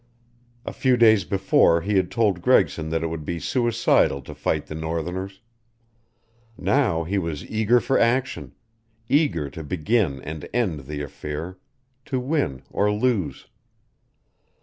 A 0.65 0.73
few 0.73 0.97
days 0.97 1.25
before 1.25 1.81
he 1.81 1.95
had 1.95 2.09
told 2.09 2.41
Gregson 2.41 2.89
that 2.89 3.03
it 3.03 3.07
would 3.11 3.23
be 3.23 3.39
suicidal 3.39 4.23
to 4.23 4.33
fight 4.33 4.65
the 4.65 4.73
northerners; 4.73 5.41
now 6.57 7.03
he 7.03 7.19
was 7.19 7.45
eager 7.47 7.79
for 7.79 7.99
action, 7.99 8.53
eager 9.09 9.47
to 9.51 9.63
begin 9.63 10.19
and 10.23 10.49
end 10.55 10.85
the 10.87 11.03
affair 11.03 11.59
to 12.05 12.19
win 12.19 12.63
or 12.71 12.91
lose. 12.91 13.45